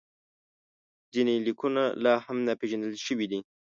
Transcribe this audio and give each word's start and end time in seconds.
ځینې 1.13 1.33
لیکونه 1.45 1.83
لا 2.03 2.13
هم 2.25 2.37
ناپېژندل 2.47 2.93
شوي 3.05 3.25
دي. 3.31 3.39